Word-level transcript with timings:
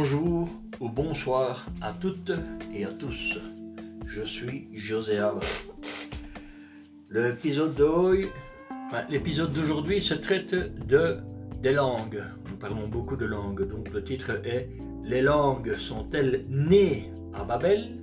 Bonjour 0.00 0.48
ou 0.78 0.88
bonsoir 0.88 1.66
à 1.80 1.92
toutes 1.92 2.30
et 2.72 2.84
à 2.84 2.90
tous. 2.90 3.36
Je 4.06 4.22
suis 4.22 4.68
José. 4.72 5.20
L'épisode 7.10 7.74
l'épisode 9.10 9.52
d'aujourd'hui 9.52 10.00
se 10.00 10.14
traite 10.14 10.54
de 10.86 11.16
des 11.60 11.72
langues. 11.72 12.22
Nous 12.48 12.56
parlons 12.58 12.86
beaucoup 12.86 13.16
de 13.16 13.24
langues, 13.24 13.68
donc 13.68 13.92
le 13.92 14.04
titre 14.04 14.40
est 14.44 14.68
Les 15.02 15.20
langues 15.20 15.74
sont-elles 15.74 16.44
nées 16.48 17.10
à 17.34 17.42
Babel? 17.42 17.98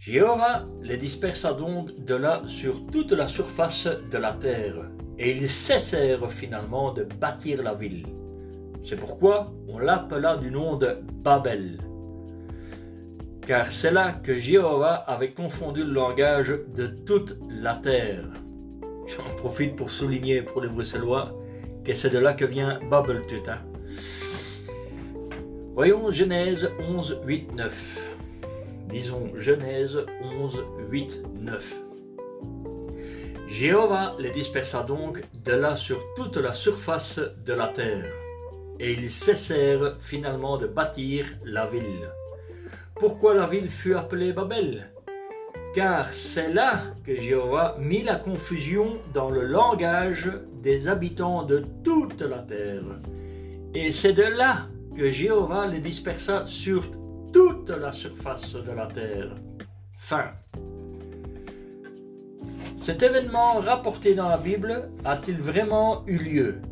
Jéhovah 0.00 0.66
les 0.82 0.96
dispersa 0.96 1.52
donc 1.52 2.04
de 2.04 2.16
là 2.16 2.42
sur 2.48 2.84
toute 2.86 3.12
la 3.12 3.28
surface 3.28 3.86
de 3.86 4.18
la 4.18 4.32
terre, 4.32 4.90
et 5.20 5.30
ils 5.30 5.48
cessèrent 5.48 6.32
finalement 6.32 6.92
de 6.92 7.04
bâtir 7.04 7.62
la 7.62 7.74
ville. 7.74 8.06
C'est 8.82 8.96
pourquoi 8.96 9.52
on 9.68 9.78
l'appela 9.78 10.36
du 10.36 10.50
nom 10.50 10.76
de 10.76 10.96
Babel. 11.22 11.78
Car 13.46 13.70
c'est 13.70 13.90
là 13.90 14.12
que 14.12 14.38
Jéhovah 14.38 14.94
avait 14.94 15.32
confondu 15.32 15.84
le 15.84 15.92
langage 15.92 16.54
de 16.74 16.86
toute 16.86 17.38
la 17.50 17.74
terre. 17.76 18.24
J'en 19.06 19.34
profite 19.36 19.76
pour 19.76 19.90
souligner 19.90 20.42
pour 20.42 20.60
les 20.60 20.68
Bruxellois 20.68 21.32
que 21.84 21.94
c'est 21.94 22.10
de 22.10 22.18
là 22.18 22.32
que 22.32 22.44
vient 22.44 22.78
Babel 22.90 23.22
tout. 23.26 23.48
Hein. 23.48 23.58
Voyons 25.74 26.10
Genèse 26.10 26.70
11, 26.78 27.20
8, 27.24 27.54
9. 27.54 28.10
Disons 28.90 29.30
Genèse 29.36 29.98
11, 30.22 30.64
8, 30.90 31.22
9. 31.40 31.80
Jéhovah 33.48 34.14
les 34.18 34.30
dispersa 34.30 34.82
donc 34.82 35.22
de 35.44 35.52
là 35.52 35.74
sur 35.76 35.98
toute 36.14 36.36
la 36.36 36.52
surface 36.52 37.20
de 37.44 37.52
la 37.52 37.68
terre, 37.68 38.04
et 38.80 38.92
ils 38.92 39.10
cessèrent 39.10 39.96
finalement 40.00 40.56
de 40.56 40.66
bâtir 40.66 41.26
la 41.44 41.66
ville. 41.66 42.08
Pourquoi 42.94 43.34
la 43.34 43.46
ville 43.46 43.68
fut 43.68 43.94
appelée 43.94 44.32
Babel? 44.32 44.90
Car 45.74 46.12
c'est 46.12 46.52
là 46.52 46.80
que 47.04 47.14
Jéhovah 47.20 47.76
mit 47.78 48.02
la 48.02 48.16
confusion 48.16 48.96
dans 49.12 49.30
le 49.30 49.44
langage 49.44 50.32
des 50.62 50.88
habitants 50.88 51.44
de 51.44 51.62
toute 51.84 52.22
la 52.22 52.38
terre. 52.38 52.98
Et 53.74 53.92
c'est 53.92 54.14
de 54.14 54.22
là 54.22 54.66
que 54.96 55.10
Jéhovah 55.10 55.66
les 55.66 55.78
dispersa 55.78 56.44
sur 56.46 56.90
toute 57.32 57.70
la 57.70 57.92
surface 57.92 58.54
de 58.54 58.72
la 58.72 58.86
terre. 58.86 59.36
Fin. 59.96 60.30
Cet 62.76 63.02
événement 63.02 63.58
rapporté 63.58 64.14
dans 64.14 64.28
la 64.28 64.38
Bible 64.38 64.90
a-t-il 65.04 65.36
vraiment 65.36 66.02
eu 66.06 66.16
lieu? 66.16 66.62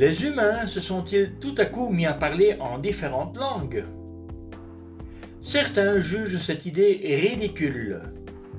Les 0.00 0.24
humains 0.24 0.64
se 0.66 0.80
sont-ils 0.80 1.32
tout 1.42 1.54
à 1.58 1.66
coup 1.66 1.90
mis 1.90 2.06
à 2.06 2.14
parler 2.14 2.56
en 2.58 2.78
différentes 2.78 3.36
langues? 3.36 3.84
Certains 5.42 5.98
jugent 5.98 6.38
cette 6.38 6.64
idée 6.64 7.02
ridicule. 7.20 8.00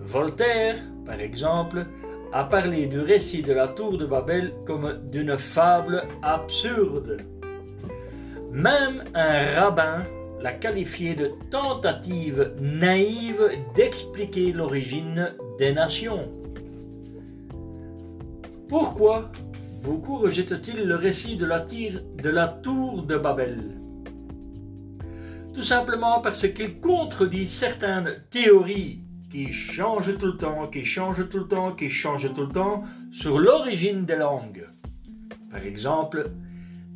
Voltaire, 0.02 0.76
par 1.04 1.20
exemple, 1.20 1.88
a 2.32 2.44
parlé 2.44 2.86
du 2.86 3.00
récit 3.00 3.42
de 3.42 3.54
la 3.54 3.70
tour 3.70 3.98
de 3.98 4.06
Babel 4.06 4.54
comme 4.68 5.00
d'une 5.12 5.36
fable 5.36 6.04
absurde. 6.22 7.18
Même 8.52 9.04
un 9.16 9.56
rabbin 9.60 10.04
l'a 10.42 10.54
qualifié 10.54 11.16
de 11.16 11.32
tentative 11.50 12.54
naïve 12.62 13.42
d'expliquer 13.74 14.54
l'origine 14.54 15.34
des 15.58 15.74
nations. 15.74 16.30
Pourquoi 18.70 19.32
beaucoup 19.82 20.18
rejettent-ils 20.18 20.84
le 20.84 20.96
récit 20.96 21.36
de 21.36 21.46
la, 21.46 22.48
tour 22.48 23.04
de 23.04 23.18
Babel? 23.18 23.78
Tout 25.54 25.62
simplement 25.62 26.22
parce 26.22 26.48
qu'il 26.48 26.80
contredit 26.80 27.48
certaines 27.48 28.24
théories 28.30 29.02
qui 29.30 29.52
changent 29.52 30.18
tout 30.18 30.28
le 30.28 30.38
temps, 30.38 30.68
qui 30.68 30.86
changent 30.86 31.28
tout 31.28 31.40
le 31.40 31.48
temps, 31.48 31.72
qui 31.74 31.90
changent 31.90 32.34
tout 32.34 32.46
le 32.46 32.52
temps 32.52 32.84
sur 33.12 33.40
l'origine 33.40 34.06
des 34.06 34.16
langues. 34.16 34.68
Par 35.50 35.64
exemple, 35.66 36.30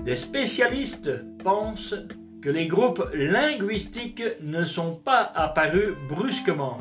des 0.03 0.15
spécialistes 0.15 1.11
pensent 1.43 1.95
que 2.41 2.49
les 2.49 2.67
groupes 2.67 3.09
linguistiques 3.13 4.23
ne 4.41 4.63
sont 4.63 4.95
pas 4.95 5.31
apparus 5.33 5.93
brusquement, 6.07 6.77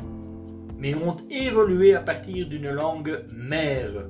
mais 0.77 0.93
ont 0.95 1.17
évolué 1.29 1.95
à 1.95 2.01
partir 2.01 2.47
d'une 2.47 2.69
langue 2.69 3.23
mère. 3.33 4.05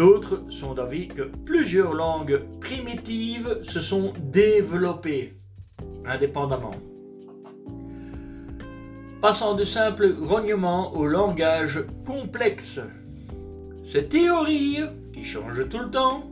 D'autres 0.00 0.44
sont 0.48 0.72
d'avis 0.72 1.08
que 1.08 1.24
plusieurs 1.44 1.92
langues 1.92 2.40
primitives 2.58 3.58
se 3.64 3.82
sont 3.82 4.14
développées 4.32 5.34
indépendamment. 6.06 6.70
Passant 9.20 9.54
de 9.54 9.62
simples 9.62 10.14
grognements 10.14 10.94
au 10.94 11.06
langage 11.06 11.84
complexe. 12.06 12.80
Ces 13.82 14.06
théories, 14.06 14.78
qui 15.12 15.22
changent 15.22 15.68
tout 15.68 15.80
le 15.80 15.90
temps, 15.90 16.30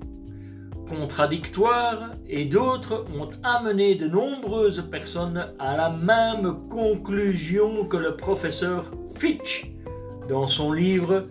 contradictoires 0.89 2.13
et 2.27 2.47
d'autres 2.47 3.05
ont 3.21 3.29
amené 3.43 3.97
de 3.97 4.09
nombreuses 4.09 4.89
personnes 4.91 5.47
à 5.59 5.77
la 5.77 5.91
même 5.91 6.71
conclusion 6.71 7.85
que 7.85 7.99
le 7.99 8.17
professeur 8.17 8.91
Fitch 9.15 9.71
dans 10.27 10.47
son 10.47 10.73
livre 10.73 11.27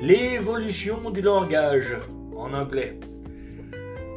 L'évolution 0.00 1.10
du 1.10 1.22
langage 1.22 1.96
en 2.36 2.52
anglais. 2.52 2.98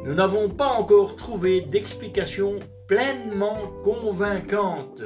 Nous 0.04 0.14
n'avons 0.14 0.48
pas 0.48 0.68
encore 0.68 1.16
trouvé 1.16 1.60
d'explication 1.60 2.56
pleinement 2.86 3.72
convaincante 3.82 5.02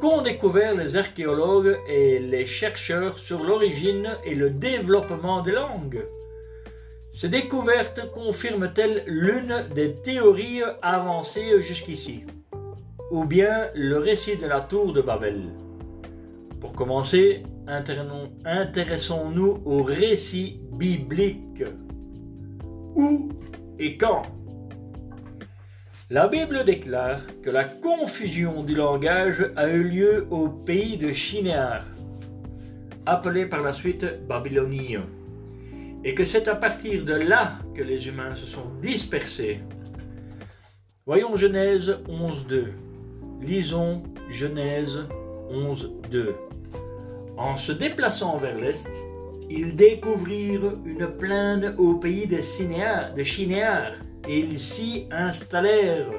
qu'ont 0.00 0.22
découvert 0.22 0.76
les 0.76 0.96
archéologues 0.96 1.78
et 1.88 2.18
les 2.18 2.44
chercheurs 2.44 3.18
sur 3.18 3.42
l'origine 3.42 4.16
et 4.24 4.34
le 4.34 4.50
développement 4.50 5.42
des 5.42 5.52
langues? 5.52 6.04
Ces 7.10 7.28
découvertes 7.28 8.12
confirment-elles 8.12 9.04
l'une 9.06 9.64
des 9.74 9.94
théories 9.94 10.62
avancées 10.82 11.62
jusqu'ici? 11.62 12.24
Ou 13.10 13.24
bien 13.24 13.68
le 13.74 13.96
récit 13.96 14.36
de 14.36 14.46
la 14.46 14.60
tour 14.60 14.92
de 14.92 15.00
Babel? 15.00 15.54
Pour 16.60 16.74
commencer, 16.74 17.42
intéressons-nous 17.66 19.62
au 19.64 19.82
récit 19.82 20.60
biblique. 20.72 21.64
Où 22.94 23.28
et 23.78 23.96
quand? 23.96 24.22
La 26.08 26.28
Bible 26.28 26.64
déclare 26.64 27.20
que 27.42 27.50
la 27.50 27.64
confusion 27.64 28.62
du 28.62 28.74
langage 28.76 29.50
a 29.56 29.68
eu 29.68 29.82
lieu 29.82 30.26
au 30.30 30.48
pays 30.48 30.96
de 30.96 31.12
Shinéar, 31.12 31.84
appelé 33.04 33.46
par 33.46 33.62
la 33.62 33.72
suite 33.72 34.06
Babylonie 34.28 34.98
et 36.04 36.14
que 36.14 36.24
c'est 36.24 36.46
à 36.46 36.54
partir 36.54 37.04
de 37.04 37.14
là 37.14 37.58
que 37.74 37.82
les 37.82 38.06
humains 38.06 38.36
se 38.36 38.46
sont 38.46 38.70
dispersés. 38.80 39.60
Voyons 41.04 41.34
Genèse 41.34 41.98
11.2. 42.08 42.66
Lisons 43.42 44.04
Genèse 44.30 45.00
11.2. 45.50 46.34
En 47.36 47.56
se 47.56 47.72
déplaçant 47.72 48.36
vers 48.36 48.56
l'est, 48.58 48.88
ils 49.48 49.76
découvrirent 49.76 50.78
une 50.84 51.06
plaine 51.06 51.74
au 51.78 51.94
pays 51.94 52.26
de, 52.26 52.40
Sinéar, 52.40 53.14
de 53.14 53.22
et 54.28 54.38
ils 54.38 54.58
s'y 54.58 55.06
installèrent. 55.10 56.10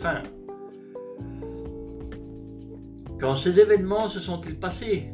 Fin. 0.00 0.22
Quand 3.20 3.36
ces 3.36 3.60
événements 3.60 4.08
se 4.08 4.18
sont-ils 4.18 4.58
passés? 4.58 5.12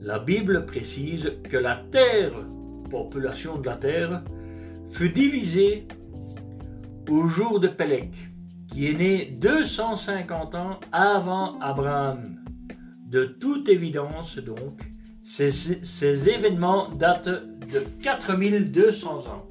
La 0.00 0.18
Bible 0.18 0.66
précise 0.66 1.32
que 1.48 1.56
la 1.56 1.76
terre 1.90 2.34
population 2.92 3.56
de 3.58 3.66
la 3.66 3.76
terre, 3.76 4.22
fut 4.90 5.08
divisée 5.08 5.88
au 7.08 7.26
jour 7.26 7.58
de 7.58 7.68
Peleg, 7.68 8.12
qui 8.70 8.90
est 8.90 8.94
né 8.94 9.36
250 9.40 10.54
ans 10.54 10.78
avant 10.92 11.58
Abraham. 11.60 12.41
De 13.12 13.24
toute 13.24 13.68
évidence, 13.68 14.38
donc, 14.38 14.80
ces, 15.22 16.28
événements 16.30 16.88
datent 16.88 17.28
de 17.28 17.80
4200 18.00 19.26
ans. 19.28 19.46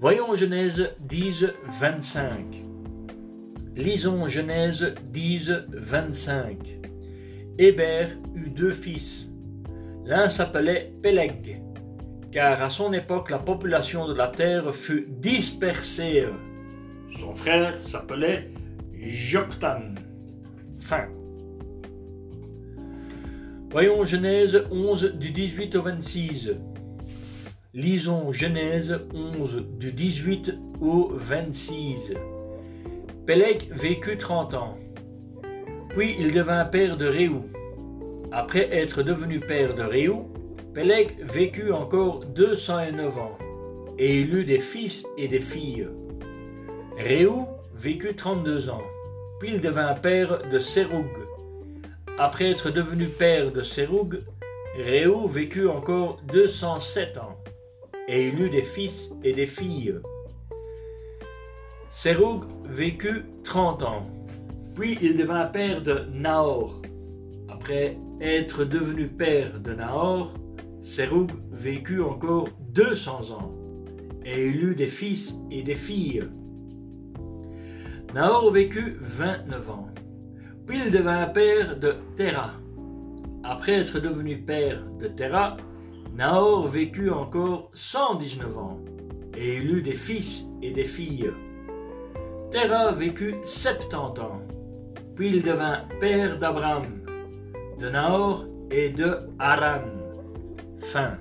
Voyons 0.00 0.34
Genèse 0.34 0.92
10, 1.08 1.46
25. 1.80 2.64
Lisons 3.76 4.26
Genèse 4.26 4.92
10, 5.04 5.52
25. 5.68 6.80
Hébert 7.58 8.08
eut 8.34 8.50
deux 8.50 8.72
fils. 8.72 9.30
L'un 10.04 10.28
s'appelait 10.28 10.92
Peleg 11.04 11.62
car 12.32 12.60
à 12.60 12.70
son 12.70 12.92
époque 12.92 13.30
la 13.30 13.38
population 13.38 14.08
de 14.08 14.14
la 14.14 14.26
terre 14.26 14.74
fut 14.74 15.06
dispersée. 15.08 16.26
Son 17.20 17.34
frère 17.34 17.80
s'appelait 17.80 18.50
Joktan. 18.92 19.94
Fin. 20.80 21.06
Voyons 23.70 24.04
Genèse 24.04 24.62
11 24.70 25.14
du 25.16 25.32
18 25.32 25.74
au 25.74 25.82
26. 25.82 26.52
Lisons 27.74 28.32
Genèse 28.32 29.00
11 29.12 29.64
du 29.78 29.92
18 29.92 30.54
au 30.80 31.10
26. 31.12 32.14
Pélec 33.26 33.68
vécut 33.72 34.16
30 34.16 34.54
ans. 34.54 34.76
Puis 35.90 36.14
il 36.18 36.32
devint 36.32 36.64
père 36.64 36.96
de 36.96 37.06
Réou. 37.06 37.44
Après 38.30 38.72
être 38.72 39.02
devenu 39.02 39.40
père 39.40 39.74
de 39.74 39.82
Réou, 39.82 40.28
Pélec 40.72 41.16
vécut 41.20 41.72
encore 41.72 42.24
209 42.24 43.18
ans, 43.18 43.36
et 43.98 44.20
il 44.20 44.32
eut 44.32 44.44
des 44.44 44.60
fils 44.60 45.04
et 45.18 45.26
des 45.26 45.40
filles. 45.40 45.88
Réou 46.96 47.46
vécut 47.74 48.14
32 48.14 48.70
ans, 48.70 48.84
puis 49.40 49.50
il 49.54 49.60
devint 49.60 49.94
père 49.94 50.48
de 50.48 50.58
Séroug. 50.60 51.10
Après 52.18 52.50
être 52.50 52.70
devenu 52.70 53.08
père 53.08 53.52
de 53.52 53.60
Séroug, 53.60 54.20
Réou 54.78 55.28
vécut 55.28 55.68
encore 55.68 56.18
207 56.32 57.18
ans, 57.18 57.36
et 58.08 58.28
il 58.28 58.40
eut 58.40 58.48
des 58.48 58.62
fils 58.62 59.10
et 59.22 59.34
des 59.34 59.44
filles. 59.44 59.96
Séroug 61.90 62.44
vécut 62.64 63.26
30 63.44 63.82
ans, 63.82 64.06
puis 64.74 64.98
il 65.02 65.18
devint 65.18 65.44
père 65.44 65.82
de 65.82 66.06
Nahor. 66.10 66.80
Après 67.50 67.98
être 68.22 68.64
devenu 68.64 69.08
père 69.08 69.60
de 69.60 69.74
Nahor, 69.74 70.32
Séroug 70.80 71.30
vécut 71.52 72.00
encore 72.00 72.48
200 72.70 73.32
ans, 73.32 73.54
et 74.24 74.46
il 74.46 74.64
eut 74.64 74.74
des 74.74 74.86
fils 74.86 75.36
et 75.50 75.62
des 75.62 75.74
filles. 75.74 76.24
Nahor 78.14 78.50
vécut 78.50 78.96
29 79.00 79.70
ans, 79.70 79.88
il 80.74 80.90
devint 80.90 81.26
père 81.26 81.76
de 81.78 81.94
Terah. 82.16 82.54
Après 83.44 83.74
être 83.74 84.00
devenu 84.00 84.38
père 84.38 84.82
de 84.98 85.06
Terah, 85.06 85.56
Nahor 86.14 86.66
vécut 86.66 87.10
encore 87.10 87.70
119 87.74 88.58
ans, 88.58 88.80
et 89.36 89.58
il 89.58 89.70
eut 89.70 89.82
des 89.82 89.94
fils 89.94 90.44
et 90.62 90.72
des 90.72 90.84
filles. 90.84 91.30
Terah 92.50 92.92
vécut 92.92 93.36
70 93.44 93.94
ans, 93.96 94.42
puis 95.14 95.28
il 95.28 95.42
devint 95.42 95.84
père 96.00 96.38
d'Abraham, 96.38 96.84
de 97.78 97.88
Nahor 97.88 98.46
et 98.70 98.88
de 98.88 99.18
Haran. 99.38 99.82
Fin. 100.78 101.18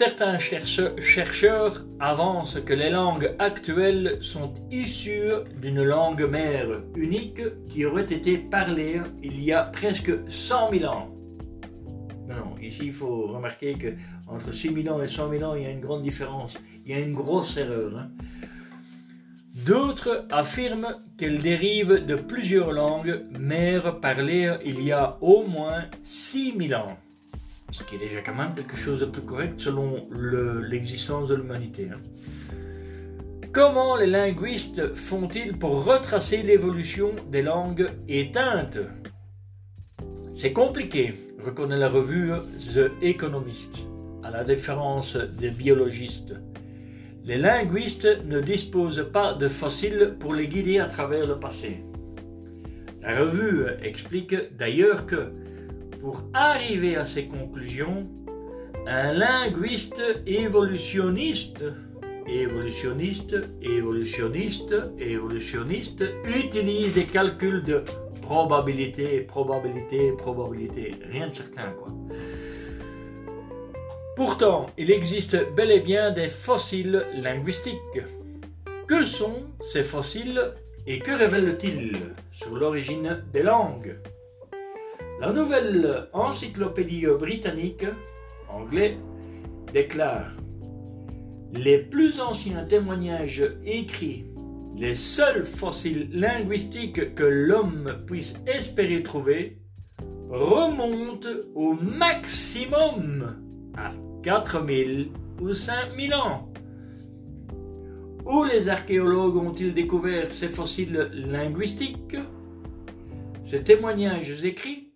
Certains 0.00 0.38
chercheurs 0.38 1.84
avancent 1.98 2.58
que 2.64 2.72
les 2.72 2.88
langues 2.88 3.34
actuelles 3.38 4.16
sont 4.22 4.54
issues 4.70 5.44
d'une 5.60 5.82
langue 5.82 6.22
mère 6.22 6.80
unique 6.96 7.42
qui 7.68 7.84
aurait 7.84 8.10
été 8.10 8.38
parlée 8.38 9.02
il 9.22 9.44
y 9.44 9.52
a 9.52 9.64
presque 9.64 10.10
100 10.26 10.70
000 10.70 10.90
ans. 10.90 11.14
Non, 12.26 12.56
ici 12.62 12.84
il 12.84 12.94
faut 12.94 13.26
remarquer 13.26 13.74
que 13.74 13.88
entre 14.26 14.54
6 14.54 14.72
000 14.84 14.96
ans 14.96 15.02
et 15.02 15.06
100 15.06 15.32
000 15.32 15.42
ans, 15.44 15.54
il 15.54 15.64
y 15.64 15.66
a 15.66 15.70
une 15.70 15.82
grande 15.82 16.02
différence. 16.02 16.54
Il 16.86 16.92
y 16.92 16.94
a 16.94 16.98
une 16.98 17.12
grosse 17.12 17.58
erreur. 17.58 17.98
Hein. 17.98 18.10
D'autres 19.66 20.24
affirment 20.30 20.96
qu'elle 21.18 21.40
dérive 21.40 22.06
de 22.06 22.14
plusieurs 22.14 22.72
langues 22.72 23.26
mères 23.38 24.00
parlées 24.00 24.56
il 24.64 24.82
y 24.82 24.92
a 24.92 25.18
au 25.20 25.46
moins 25.46 25.84
6000 26.02 26.74
ans. 26.74 26.96
Ce 27.72 27.84
qui 27.84 27.94
est 27.94 27.98
déjà 27.98 28.20
quand 28.20 28.34
même 28.34 28.54
quelque 28.54 28.76
chose 28.76 29.00
de 29.00 29.06
plus 29.06 29.22
correct 29.22 29.60
selon 29.60 30.08
l'existence 30.12 31.28
de 31.28 31.36
l'humanité. 31.36 31.88
Hein. 31.92 32.00
Comment 33.52 33.96
les 33.96 34.06
linguistes 34.06 34.94
font-ils 34.94 35.56
pour 35.56 35.84
retracer 35.84 36.42
l'évolution 36.42 37.10
des 37.30 37.42
langues 37.42 37.88
éteintes? 38.08 38.78
C'est 40.32 40.52
compliqué, 40.52 41.14
reconnaît 41.44 41.78
la 41.78 41.88
revue 41.88 42.30
The 42.74 42.90
Economist, 43.02 43.86
à 44.22 44.30
la 44.30 44.44
différence 44.44 45.16
des 45.16 45.50
biologistes. 45.50 46.34
Les 47.24 47.38
linguistes 47.38 48.24
ne 48.24 48.40
disposent 48.40 49.08
pas 49.12 49.34
de 49.34 49.48
fossiles 49.48 50.16
pour 50.18 50.34
les 50.34 50.48
guider 50.48 50.78
à 50.78 50.86
travers 50.86 51.26
le 51.26 51.38
passé. 51.38 51.84
La 53.02 53.18
revue 53.18 53.66
explique 53.82 54.34
d'ailleurs 54.56 55.06
que, 55.06 55.32
pour 56.00 56.22
arriver 56.32 56.96
à 56.96 57.04
ces 57.04 57.26
conclusions, 57.26 58.08
un 58.86 59.12
linguiste 59.12 60.00
évolutionniste, 60.26 61.64
évolutionniste, 62.26 63.36
évolutionniste, 63.62 64.74
évolutionniste 64.98 66.04
utilise 66.24 66.94
des 66.94 67.04
calculs 67.04 67.62
de 67.62 67.84
probabilité, 68.22 69.20
probabilité, 69.20 70.12
probabilité, 70.12 70.94
rien 71.10 71.28
de 71.28 71.34
certain 71.34 71.70
quoi. 71.72 71.92
Pourtant, 74.16 74.70
il 74.76 74.90
existe 74.90 75.36
bel 75.54 75.70
et 75.70 75.80
bien 75.80 76.10
des 76.10 76.28
fossiles 76.28 77.06
linguistiques. 77.14 78.02
Que 78.86 79.04
sont 79.04 79.44
ces 79.60 79.84
fossiles 79.84 80.52
et 80.86 80.98
que 80.98 81.12
révèlent-ils 81.12 81.92
sur 82.32 82.56
l'origine 82.56 83.22
des 83.32 83.42
langues? 83.42 83.96
La 85.20 85.34
nouvelle 85.34 86.08
encyclopédie 86.14 87.04
britannique, 87.18 87.84
anglais, 88.48 88.96
déclare 89.70 90.32
Les 91.52 91.76
plus 91.76 92.22
anciens 92.22 92.64
témoignages 92.64 93.44
écrits, 93.66 94.24
les 94.78 94.94
seuls 94.94 95.44
fossiles 95.44 96.08
linguistiques 96.10 97.14
que 97.14 97.24
l'homme 97.24 97.98
puisse 98.06 98.32
espérer 98.46 99.02
trouver, 99.02 99.58
remontent 100.30 101.28
au 101.54 101.74
maximum 101.74 103.36
à 103.76 103.92
4000 104.22 105.10
ou 105.42 105.52
5000 105.52 106.14
ans. 106.14 106.50
Où 108.24 108.44
les 108.44 108.70
archéologues 108.70 109.36
ont-ils 109.36 109.74
découvert 109.74 110.30
ces 110.30 110.48
fossiles 110.48 111.10
linguistiques? 111.12 112.16
Ces 113.42 113.62
témoignages 113.62 114.46
écrits 114.46 114.89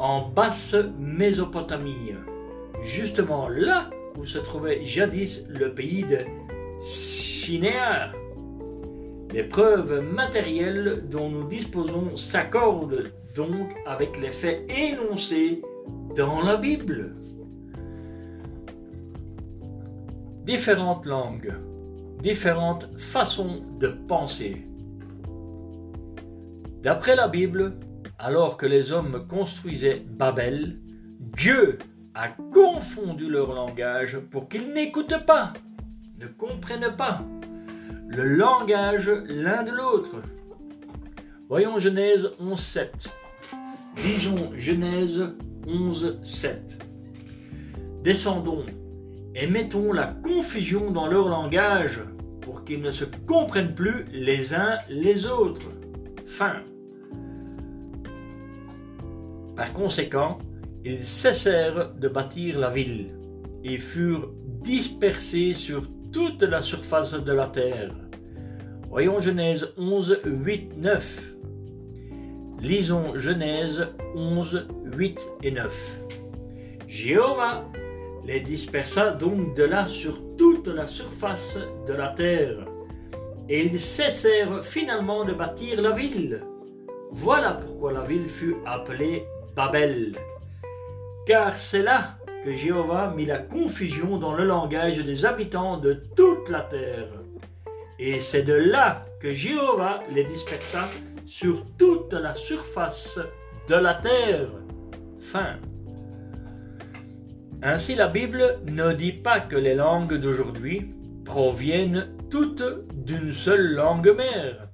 En 0.00 0.28
basse 0.28 0.74
Mésopotamie, 0.98 2.14
justement 2.82 3.48
là 3.48 3.90
où 4.18 4.24
se 4.24 4.38
trouvait 4.38 4.84
jadis 4.84 5.44
le 5.48 5.72
pays 5.72 6.02
de 6.02 6.18
Shinéar. 6.82 8.12
Les 9.32 9.44
preuves 9.44 10.00
matérielles 10.00 11.04
dont 11.08 11.28
nous 11.28 11.46
disposons 11.46 12.16
s'accordent 12.16 13.12
donc 13.36 13.76
avec 13.86 14.18
les 14.18 14.30
faits 14.30 14.68
énoncés 14.68 15.62
dans 16.16 16.40
la 16.40 16.56
Bible. 16.56 17.14
différentes 20.50 21.06
langues, 21.06 21.54
différentes 22.22 22.88
façons 22.98 23.62
de 23.78 23.86
penser. 24.08 24.66
D'après 26.82 27.14
la 27.14 27.28
Bible, 27.28 27.76
alors 28.22 28.56
que 28.56 28.66
les 28.66 28.92
hommes 28.92 29.26
construisaient 29.26 30.04
Babel, 30.06 30.78
Dieu 31.18 31.78
a 32.14 32.28
confondu 32.28 33.28
leur 33.28 33.52
langage 33.54 34.18
pour 34.18 34.48
qu'ils 34.48 34.72
n'écoutent 34.72 35.24
pas, 35.26 35.54
ne 36.18 36.26
comprennent 36.26 36.94
pas 36.96 37.22
le 38.08 38.24
langage 38.24 39.10
l'un 39.28 39.62
de 39.62 39.70
l'autre. 39.70 40.16
Voyons 41.48 41.78
Genèse 41.78 42.28
11.7. 42.42 42.88
Lisons 44.04 44.52
Genèse 44.56 45.22
11.7. 45.66 46.50
Descendons 48.02 48.66
et 49.34 49.46
mettons 49.46 49.92
la 49.92 50.08
confusion 50.08 50.90
dans 50.90 51.06
leur 51.06 51.28
langage 51.28 52.00
pour 52.40 52.64
qu'ils 52.64 52.82
ne 52.82 52.90
se 52.90 53.04
comprennent 53.26 53.74
plus 53.74 54.06
les 54.12 54.54
uns 54.54 54.78
les 54.88 55.26
autres. 55.26 55.70
Fin. 56.26 56.62
Par 59.60 59.74
conséquent, 59.74 60.38
ils 60.86 61.04
cessèrent 61.04 61.92
de 61.92 62.08
bâtir 62.08 62.58
la 62.58 62.70
ville 62.70 63.08
et 63.62 63.76
furent 63.76 64.30
dispersés 64.62 65.52
sur 65.52 65.82
toute 66.10 66.42
la 66.42 66.62
surface 66.62 67.12
de 67.12 67.30
la 67.30 67.46
terre. 67.46 67.90
Voyons 68.88 69.20
Genèse 69.20 69.68
11, 69.76 70.20
8, 70.24 70.78
9. 70.78 71.34
Lisons 72.62 73.18
Genèse 73.18 73.88
11, 74.14 74.66
8 74.96 75.20
et 75.42 75.50
9. 75.50 76.00
Jéhovah 76.88 77.68
les 78.24 78.40
dispersa 78.40 79.10
donc 79.10 79.54
de 79.58 79.64
là 79.64 79.86
sur 79.86 80.22
toute 80.38 80.68
la 80.68 80.88
surface 80.88 81.58
de 81.86 81.92
la 81.92 82.08
terre, 82.08 82.64
et 83.50 83.66
ils 83.66 83.78
cessèrent 83.78 84.64
finalement 84.64 85.26
de 85.26 85.34
bâtir 85.34 85.82
la 85.82 85.90
ville. 85.90 86.46
Voilà 87.10 87.52
pourquoi 87.52 87.92
la 87.92 88.04
ville 88.04 88.26
fut 88.26 88.56
appelée 88.64 89.26
Babel, 89.54 90.12
car 91.26 91.56
c'est 91.56 91.82
là 91.82 92.18
que 92.44 92.52
Jéhovah 92.52 93.12
mit 93.14 93.26
la 93.26 93.38
confusion 93.38 94.18
dans 94.18 94.34
le 94.34 94.44
langage 94.44 94.98
des 94.98 95.24
habitants 95.24 95.76
de 95.76 96.02
toute 96.16 96.48
la 96.48 96.60
terre. 96.60 97.08
Et 97.98 98.20
c'est 98.20 98.42
de 98.42 98.54
là 98.54 99.04
que 99.20 99.32
Jéhovah 99.32 100.00
les 100.14 100.24
dispersa 100.24 100.88
sur 101.26 101.64
toute 101.76 102.14
la 102.14 102.34
surface 102.34 103.18
de 103.68 103.74
la 103.74 103.94
terre. 103.94 104.48
Fin. 105.20 105.58
Ainsi 107.62 107.94
la 107.94 108.08
Bible 108.08 108.58
ne 108.66 108.92
dit 108.92 109.12
pas 109.12 109.40
que 109.40 109.56
les 109.56 109.74
langues 109.74 110.14
d'aujourd'hui 110.14 110.94
proviennent 111.26 112.08
toutes 112.30 112.64
d'une 112.94 113.32
seule 113.32 113.74
langue 113.74 114.14
mère. 114.16 114.69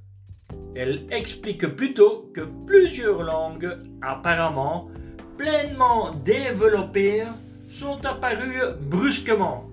Elle 0.78 1.06
explique 1.10 1.66
plutôt 1.74 2.30
que 2.34 2.42
plusieurs 2.66 3.22
langues 3.22 3.78
apparemment 4.02 4.90
pleinement 5.38 6.10
développées 6.22 7.24
sont 7.70 8.04
apparues 8.04 8.74
brusquement. 8.82 9.70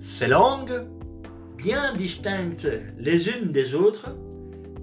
Ces 0.00 0.26
langues, 0.26 0.86
bien 1.56 1.94
distinctes 1.94 2.68
les 2.98 3.30
unes 3.30 3.52
des 3.52 3.74
autres, 3.74 4.10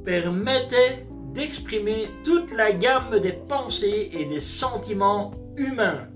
permettaient 0.03 1.06
d'exprimer 1.36 2.08
toute 2.24 2.51
la 2.51 2.72
gamme 2.72 3.20
des 3.20 3.34
pensées 3.34 4.10
et 4.13 4.25
des 4.25 4.39
sentiments 4.39 5.32
humains. 5.58 6.08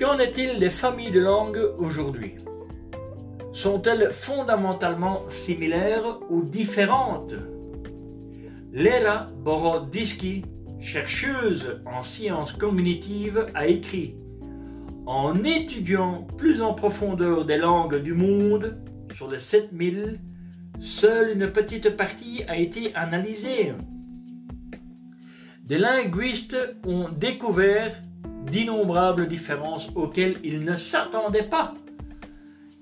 Qu'en 0.00 0.18
est-il 0.18 0.58
des 0.58 0.70
familles 0.70 1.12
de 1.12 1.20
langues 1.20 1.70
aujourd'hui? 1.78 2.34
Sont-elles 3.52 4.12
fondamentalement 4.12 5.28
similaires 5.28 6.20
ou 6.30 6.42
différentes 6.42 7.34
Lera 8.72 9.26
Boroditsky, 9.42 10.44
chercheuse 10.78 11.80
en 11.84 12.02
sciences 12.04 12.52
cognitives, 12.52 13.46
a 13.54 13.66
écrit 13.66 14.14
En 15.06 15.42
étudiant 15.42 16.28
plus 16.38 16.62
en 16.62 16.74
profondeur 16.74 17.44
des 17.44 17.56
langues 17.56 18.00
du 18.00 18.14
monde, 18.14 18.78
sur 19.14 19.28
les 19.28 19.40
7000, 19.40 20.20
seule 20.78 21.30
une 21.30 21.50
petite 21.50 21.96
partie 21.96 22.44
a 22.46 22.56
été 22.56 22.94
analysée. 22.94 23.74
Des 25.64 25.78
linguistes 25.78 26.56
ont 26.86 27.08
découvert 27.08 27.92
d'innombrables 28.46 29.26
différences 29.26 29.90
auxquelles 29.96 30.36
ils 30.44 30.64
ne 30.64 30.76
s'attendaient 30.76 31.48
pas. 31.48 31.74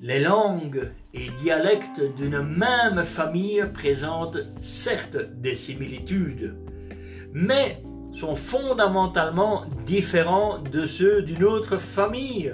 Les 0.00 0.21
langues 0.21 0.93
et 1.12 1.28
dialectes 1.43 2.02
d'une 2.17 2.40
même 2.40 3.05
famille 3.05 3.64
présentent 3.73 4.38
certes 4.61 5.17
des 5.35 5.55
similitudes, 5.55 6.57
mais 7.33 7.83
sont 8.12 8.35
fondamentalement 8.35 9.64
différents 9.87 10.59
de 10.59 10.87
ceux 10.87 11.23
d'une 11.23 11.45
autre 11.45 11.76
famille. 11.76 12.52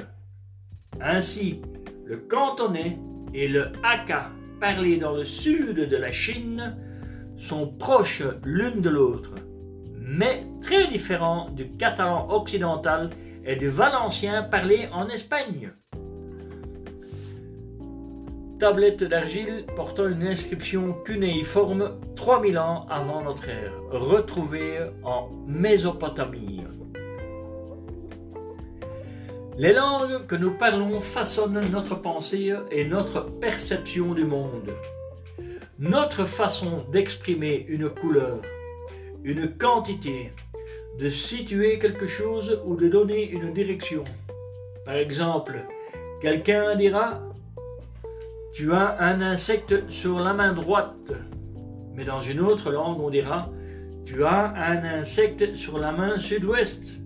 Ainsi, 1.01 1.61
le 2.05 2.17
cantonais 2.17 2.99
et 3.33 3.49
le 3.49 3.67
hakka 3.83 4.31
parlés 4.61 4.97
dans 4.97 5.13
le 5.13 5.25
sud 5.25 5.89
de 5.89 5.97
la 5.97 6.13
Chine 6.13 6.77
sont 7.37 7.67
proches 7.67 8.23
l'une 8.45 8.81
de 8.81 8.91
l'autre 8.91 9.35
mais 10.07 10.47
très 10.61 10.87
différent 10.87 11.49
du 11.51 11.71
catalan 11.71 12.29
occidental 12.31 13.11
et 13.45 13.57
du 13.57 13.69
valencien 13.69 14.43
parlé 14.43 14.89
en 14.93 15.09
Espagne. 15.09 15.73
Tablette 18.65 19.05
d'argile 19.05 19.67
portant 19.77 20.09
une 20.09 20.27
inscription 20.27 20.95
cunéiforme 21.05 21.99
3000 22.17 22.57
ans 22.57 22.87
avant 22.89 23.23
notre 23.23 23.51
ère, 23.51 23.75
retrouvée 23.91 24.79
en 25.03 25.29
Mésopotamie. 25.47 26.63
Les 29.59 29.75
langues 29.75 30.25
que 30.27 30.35
nous 30.35 30.53
parlons 30.53 31.01
façonnent 31.01 31.61
notre 31.73 32.01
pensée 32.01 32.55
et 32.71 32.87
notre 32.87 33.21
perception 33.39 34.15
du 34.15 34.25
monde. 34.25 34.71
Notre 35.79 36.25
façon 36.25 36.87
d'exprimer 36.91 37.67
une 37.69 37.91
couleur, 37.91 38.41
une 39.25 39.47
quantité, 39.59 40.33
de 40.99 41.11
situer 41.11 41.79
quelque 41.79 42.07
chose 42.07 42.59
ou 42.65 42.77
de 42.77 42.89
donner 42.89 43.29
une 43.29 43.53
direction. 43.53 44.05
Par 44.87 44.95
exemple, 44.95 45.67
quelqu'un 46.23 46.77
dira 46.77 47.21
Tu 48.55 48.73
as 48.73 49.01
un 49.01 49.21
insecte 49.21 49.91
sur 49.91 50.21
la 50.21 50.33
main 50.33 50.53
droite. 50.53 51.13
Mais 51.95 52.05
dans 52.05 52.23
une 52.23 52.41
autre 52.41 52.71
langue, 52.71 53.01
on 53.01 53.11
dira 53.11 53.51
Tu 54.05 54.25
as 54.25 54.55
un 54.55 54.85
insecte 54.85 55.57
sur 55.57 55.77
la 55.79 55.91
main 55.93 56.19
sud-ouest. 56.19 57.01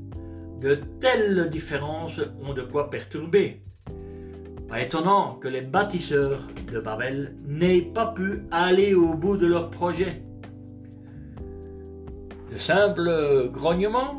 De 0.61 0.75
telles 1.01 1.49
différences 1.51 2.21
ont 2.43 2.53
de 2.53 2.63
quoi 2.63 2.91
perturber. 2.91 3.63
Pas 4.69 4.83
étonnant 4.83 5.37
que 5.37 5.49
les 5.49 5.63
bâtisseurs 5.63 6.47
de 6.71 6.81
Babel 6.81 7.35
n'aient 7.47 7.81
pas 7.81 8.13
pu 8.13 8.43
aller 8.51 8.93
au 8.95 9.15
bout 9.15 9.39
de 9.39 9.47
leur 9.47 9.71
projet 9.71 10.23
de 12.51 12.57
simples 12.57 13.51
grognements? 13.51 14.17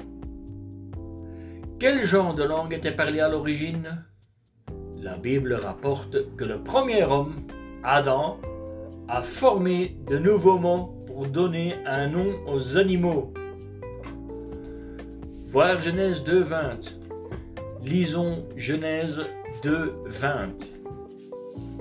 Quel 1.80 2.06
genre 2.06 2.34
de 2.34 2.44
langue 2.44 2.74
était 2.74 2.96
parlé 2.96 3.20
à 3.20 3.30
l'origine? 3.30 4.04
La 5.02 5.16
Bible 5.16 5.54
rapporte 5.54 6.36
que 6.36 6.44
le 6.44 6.60
premier 6.60 7.04
homme, 7.04 7.36
Adam, 7.84 8.38
a 9.08 9.22
formé 9.22 9.98
de 10.08 10.18
nouveaux 10.18 10.58
mots 10.58 10.96
pour 11.08 11.28
donner 11.28 11.76
un 11.86 12.08
nom 12.08 12.36
aux 12.48 12.78
animaux. 12.78 13.34
Voir 15.48 15.82
Genèse 15.82 16.24
2.20. 16.24 16.96
Lisons 17.84 18.46
Genèse 18.56 19.22
2.20. 19.64 20.50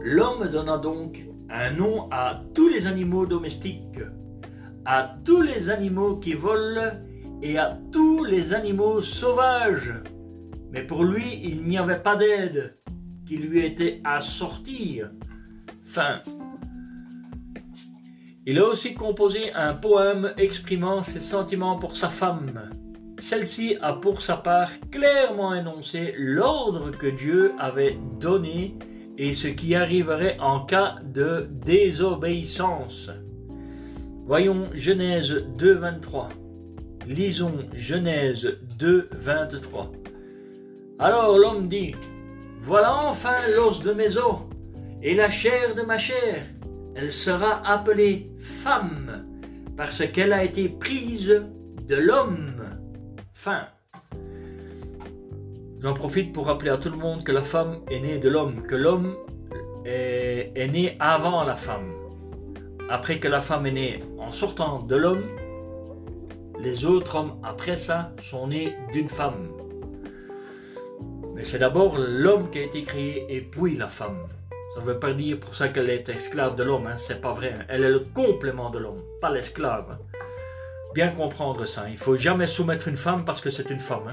L'homme 0.01 0.49
donna 0.49 0.79
donc 0.79 1.25
un 1.51 1.71
nom 1.73 2.09
à 2.11 2.41
tous 2.55 2.69
les 2.69 2.87
animaux 2.87 3.27
domestiques 3.27 3.99
à 4.91 5.17
tous 5.23 5.43
les 5.43 5.69
animaux 5.69 6.17
qui 6.17 6.33
volent 6.33 6.93
et 7.43 7.59
à 7.59 7.79
tous 7.93 8.25
les 8.25 8.55
animaux 8.55 9.03
sauvages. 9.03 9.93
Mais 10.73 10.83
pour 10.83 11.05
lui, 11.05 11.41
il 11.43 11.63
n'y 11.65 11.77
avait 11.77 11.99
pas 11.99 12.17
d'aide 12.17 12.75
qui 13.29 13.37
lui 13.37 13.65
était 13.65 14.01
assortie. 14.05 15.03
Fin. 15.83 16.23
Il 18.47 18.59
a 18.59 18.65
aussi 18.67 18.95
composé 18.95 19.53
un 19.53 19.75
poème 19.75 20.33
exprimant 20.39 21.03
ses 21.03 21.21
sentiments 21.21 21.79
pour 21.79 21.95
sa 21.95 22.09
femme. 22.09 22.71
Celle-ci 23.19 23.77
a 23.83 23.93
pour 23.93 24.23
sa 24.23 24.37
part 24.37 24.71
clairement 24.91 25.55
énoncé 25.55 26.15
l'ordre 26.17 26.91
que 26.91 27.09
Dieu 27.09 27.53
avait 27.59 27.99
donné 28.19 28.75
et 29.19 29.35
ce 29.35 29.49
qui 29.49 29.75
arriverait 29.75 30.39
en 30.41 30.61
cas 30.61 30.97
de 31.05 31.51
désobéissance. 31.51 33.11
Voyons 34.25 34.69
Genèse 34.73 35.45
2, 35.59 35.73
23. 35.75 36.31
Lisons 37.07 37.67
Genèse 37.75 38.57
2, 38.79 39.11
23. 39.13 39.93
Alors 40.99 41.37
l'homme 41.37 41.69
dit, 41.69 41.95
Voilà 42.61 42.95
enfin 42.97 43.37
l'os 43.57 43.83
de 43.83 43.93
mes 43.93 44.17
os 44.17 44.41
et 45.03 45.15
la 45.15 45.31
chair 45.31 45.75
de 45.75 45.83
ma 45.83 45.99
chair. 45.99 46.45
Elle 46.95 47.13
sera 47.13 47.67
appelée 47.67 48.33
femme 48.39 49.27
parce 49.77 50.07
qu'elle 50.07 50.33
a 50.33 50.45
été 50.45 50.69
prise 50.69 51.43
de 51.87 51.97
l'homme. 51.97 52.63
Fin. 53.35 53.69
J'en 55.81 55.95
profite 55.95 56.33
pour 56.33 56.47
rappeler 56.47 56.71
à 56.71 56.77
tout 56.77 56.91
le 56.91 56.97
monde 56.97 57.23
que 57.23 57.33
la 57.33 57.45
femme 57.45 57.81
est 57.89 58.01
née 58.01 58.19
de 58.19 58.29
l'homme, 58.29 58.63
que 58.63 58.75
l'homme 58.75 59.15
est, 59.85 60.51
est 60.57 60.69
né 60.69 60.97
avant 60.99 61.45
la 61.45 61.55
femme 61.55 61.93
après 62.89 63.19
que 63.19 63.29
la 63.29 63.41
femme 63.41 63.67
est 63.67 63.73
née 63.73 64.01
en 64.19 64.31
sortant 64.31 64.81
de 64.81 64.97
l'homme, 64.97 65.25
les 66.59 66.87
autres 66.87 67.17
hommes 67.17 67.39
après 67.43 67.77
ça 67.77 68.13
sont 68.21 68.49
nés 68.49 68.75
d'une 68.93 69.09
femme. 69.09 69.49
Mais 71.39 71.45
c'est 71.45 71.61
d'abord 71.61 71.97
l'homme 71.99 72.51
qui 72.51 72.59
a 72.59 72.63
été 72.63 72.83
créé 72.83 73.25
et 73.29 73.41
puis 73.41 73.77
la 73.77 73.87
femme. 73.87 74.27
Ça 74.75 74.81
ne 74.81 74.85
veut 74.85 74.99
pas 74.99 75.13
dire 75.13 75.39
pour 75.39 75.55
ça 75.55 75.69
qu'elle 75.69 75.89
est 75.89 76.09
esclave 76.09 76.57
de 76.57 76.65
l'homme, 76.65 76.89
hein, 76.89 76.97
c'est 76.97 77.21
pas 77.21 77.31
vrai. 77.31 77.55
Hein. 77.57 77.65
Elle 77.69 77.85
est 77.85 77.91
le 77.91 78.01
complément 78.01 78.71
de 78.71 78.81
l'homme, 78.81 79.01
pas 79.21 79.31
l'esclave. 79.31 79.87
Hein. 79.93 79.99
Bien 80.97 81.11
comprendre 81.11 81.65
ça. 81.65 81.89
Il 81.89 81.97
faut 81.97 82.17
jamais 82.17 82.49
soumettre 82.49 82.89
une 82.89 82.97
femme 82.97 83.25
parce 83.25 83.41
que 83.41 83.51
c'est 83.51 83.71
une 83.71 83.79
femme. 83.79 84.11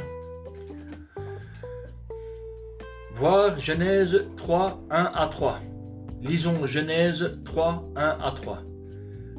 Voir 3.16 3.60
Genèse 3.60 4.28
3, 4.38 4.84
1 4.92 5.12
à 5.16 5.26
3. 5.26 5.62
Lisons 6.22 6.68
Genèse 6.68 7.40
3, 7.44 7.90
1 7.96 8.18
à 8.22 8.32
3. 8.36 8.60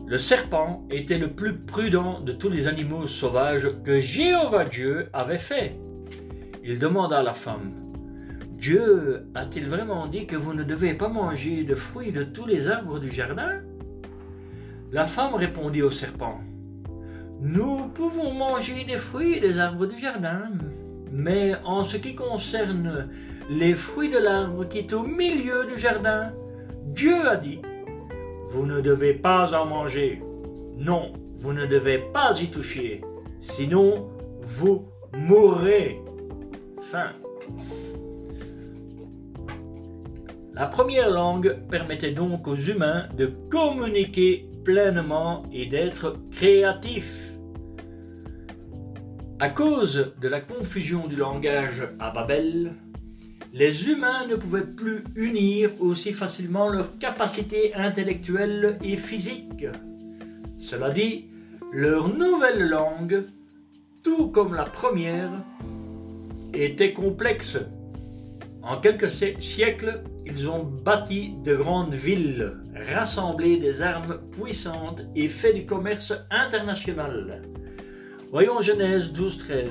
Le 0.09 0.19
serpent 0.19 0.85
était 0.91 1.19
le 1.19 1.31
plus 1.31 1.57
prudent 1.57 2.19
de 2.21 2.33
tous 2.33 2.51
les 2.51 2.67
animaux 2.67 3.07
sauvages 3.07 3.71
que 3.85 4.01
Jéhovah 4.01 4.65
Dieu 4.65 5.09
avait 5.13 5.39
fait. 5.39 5.79
Il 6.69 6.81
demanda 6.81 7.19
à 7.19 7.23
la 7.23 7.33
femme, 7.33 7.75
Dieu 8.59 9.29
a-t-il 9.37 9.69
vraiment 9.69 10.09
dit 10.09 10.27
que 10.27 10.35
vous 10.35 10.53
ne 10.53 10.65
devez 10.65 10.95
pas 10.95 11.07
manger 11.07 11.63
de 11.63 11.77
fruits 11.77 12.11
de 12.11 12.25
tous 12.25 12.45
les 12.45 12.67
arbres 12.67 12.99
du 12.99 13.09
jardin? 13.09 13.61
La 14.91 15.07
femme 15.07 15.37
répondit 15.37 15.83
au 15.83 15.93
serpent, 15.93 16.41
Nous 17.41 17.87
pouvons 17.95 18.35
manger 18.35 18.83
des 18.83 18.97
fruits 18.97 19.39
des 19.39 19.61
arbres 19.61 19.87
du 19.87 19.97
jardin, 19.97 20.51
mais 21.13 21.55
en 21.65 21.85
ce 21.85 21.99
qui 21.99 22.17
concerne 22.17 23.11
les 23.49 23.77
fruits 23.77 24.11
de 24.11 24.19
l'arbre 24.19 24.67
qui 24.67 24.79
est 24.79 24.93
au 24.93 25.05
milieu 25.05 25.67
du 25.67 25.81
jardin, 25.81 26.33
Dieu 26.87 27.29
a 27.29 27.37
dit, 27.37 27.61
vous 28.49 28.67
ne 28.67 28.81
devez 28.81 29.15
pas 29.15 29.55
en 29.55 29.67
manger. 29.67 30.21
Non, 30.77 31.13
vous 31.37 31.53
ne 31.53 31.65
devez 31.65 31.99
pas 32.13 32.33
y 32.41 32.51
toucher. 32.51 33.03
Sinon, 33.39 34.09
vous 34.43 34.89
mourraient. 35.17 36.01
La 40.55 40.67
première 40.67 41.11
langue 41.11 41.59
permettait 41.71 42.13
donc 42.13 42.47
aux 42.47 42.57
humains 42.57 43.09
de 43.17 43.27
communiquer 43.51 44.49
pleinement 44.65 45.45
et 45.53 45.67
d'être 45.67 46.17
créatifs. 46.31 47.33
À 49.39 49.51
cause 49.51 50.13
de 50.21 50.29
la 50.29 50.41
confusion 50.41 51.07
du 51.07 51.17
langage 51.17 51.87
à 51.99 52.11
Babel, 52.11 52.75
les 53.53 53.89
humains 53.89 54.27
ne 54.27 54.37
pouvaient 54.37 54.67
plus 54.67 55.05
unir 55.15 55.71
aussi 55.81 56.13
facilement 56.13 56.69
leurs 56.69 56.99
capacités 56.99 57.75
intellectuelles 57.75 58.79
et 58.83 58.97
physiques. 58.97 59.67
Cela 60.59 60.91
dit, 60.91 61.27
leur 61.73 62.09
nouvelle 62.09 62.69
langue, 62.69 63.25
tout 64.03 64.29
comme 64.29 64.55
la 64.55 64.65
première, 64.65 65.31
était 66.63 66.93
complexe. 66.93 67.59
En 68.63 68.79
quelques 68.79 69.11
siècles, 69.11 70.03
ils 70.25 70.49
ont 70.49 70.65
bâti 70.65 71.35
de 71.45 71.55
grandes 71.55 71.95
villes, 71.95 72.55
rassemblé 72.75 73.59
des 73.59 73.81
armes 73.81 74.21
puissantes 74.33 75.03
et 75.15 75.29
fait 75.29 75.53
du 75.53 75.67
commerce 75.67 76.13
international. 76.31 77.43
Voyons 78.33 78.61
Genèse 78.61 79.13
12-13. 79.13 79.69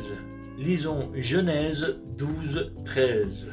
Lisons 0.57 1.11
Genèse 1.15 1.97
12-13. 2.17 3.47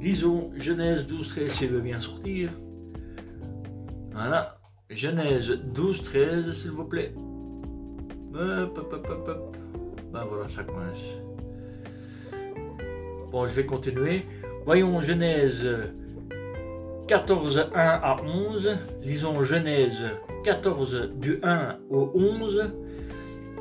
Lisons 0.00 0.50
Genèse 0.56 1.06
12-13 1.06 1.48
s'il 1.48 1.68
veut 1.68 1.80
bien 1.80 2.00
sortir. 2.00 2.50
Voilà. 4.12 4.58
Genèse 4.90 5.52
12-13 5.72 6.52
s'il 6.52 6.72
vous 6.72 6.86
plaît. 6.86 7.14
Hop, 8.34 8.78
hop, 8.78 9.06
hop, 9.08 9.56
Ben 10.12 10.24
voilà, 10.28 10.48
ça 10.48 10.64
commence. 10.64 11.16
Bon, 13.30 13.46
je 13.46 13.52
vais 13.54 13.66
continuer. 13.66 14.26
Voyons 14.64 15.00
Genèse 15.00 15.68
14, 17.06 17.70
1 17.74 17.78
à 17.78 18.16
11. 18.22 18.76
Lisons 19.02 19.42
Genèse 19.44 20.04
14 20.42 21.10
du 21.14 21.38
1 21.42 21.76
au 21.90 22.10
11. 22.14 22.70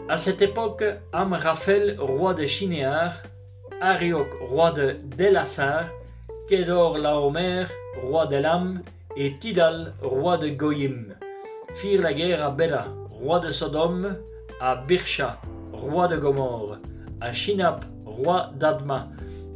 À 0.07 0.17
cette 0.17 0.41
époque, 0.41 0.83
Amraphel, 1.13 1.97
roi 1.99 2.33
de 2.33 2.47
Chinéar, 2.47 3.21
Arioch, 3.79 4.33
roi 4.41 4.71
de 4.71 4.95
Delassar, 5.15 5.85
Kedor 6.49 6.97
Laomer, 6.97 7.65
roi 8.01 8.25
d'Elam, 8.25 8.81
et 9.15 9.35
Tidal, 9.35 9.93
roi 10.01 10.37
de 10.37 10.49
Goyim, 10.49 11.15
firent 11.75 12.01
la 12.01 12.13
guerre 12.13 12.43
à 12.43 12.49
Bela, 12.49 12.87
roi 13.09 13.39
de 13.39 13.51
Sodome, 13.51 14.15
à 14.59 14.75
Birsha, 14.75 15.39
roi 15.79 16.07
de 16.07 16.17
Gomorre, 16.17 16.79
à 17.21 17.31
Shinap, 17.31 17.85
roi 18.05 18.51
d'Adma, 18.59 19.09